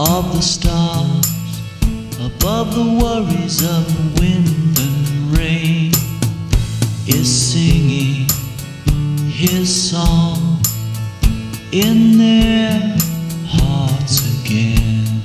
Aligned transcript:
of 0.00 0.32
the 0.34 0.40
stars, 0.40 1.60
above 2.24 2.74
the 2.74 2.98
worries 3.02 3.62
of 3.62 4.18
wind 4.18 4.78
and 4.78 5.36
rain, 5.36 5.92
is 7.06 7.28
singing 7.52 8.26
his 9.28 9.90
song 9.90 10.58
in 11.72 12.16
their 12.16 12.80
hearts 13.46 14.24
again. 14.40 15.22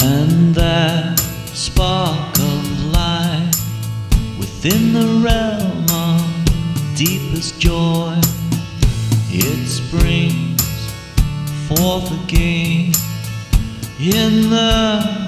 And 0.00 0.56
within 4.66 4.92
the 4.92 5.06
realm 5.24 5.86
of 5.90 6.96
deepest 6.96 7.60
joy, 7.60 8.18
it 9.28 9.66
springs 9.68 10.90
forth 11.68 12.10
again 12.24 12.92
in 14.00 14.50
the 14.50 15.25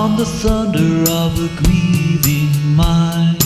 beyond 0.00 0.18
the 0.18 0.24
thunder 0.24 1.10
of 1.10 1.32
a 1.38 1.48
grieving 1.62 2.74
mind. 2.74 3.36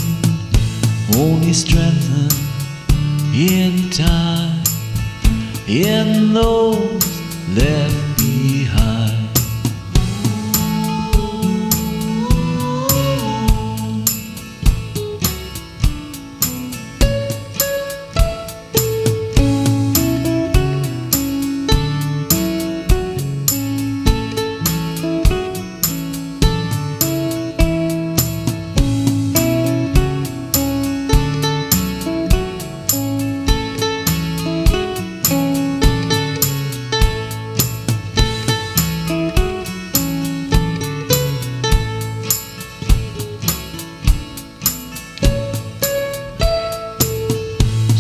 Only 1.17 1.53
strengthen 1.53 2.31
in 3.35 3.91
time 3.91 4.63
in 5.67 6.33
those 6.33 7.21
left 7.57 8.04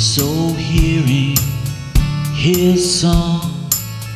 So 0.04 0.53
hearing 0.53 1.34
his 2.34 3.00
song, 3.00 3.41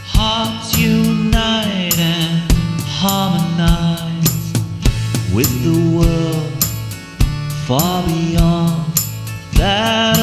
hearts 0.04 0.78
unite 0.78 1.98
and 1.98 2.52
harmonize 2.84 4.52
with 5.34 5.50
the 5.64 5.96
world 5.96 6.62
far 7.66 8.06
beyond 8.06 8.84
that. 9.54 10.17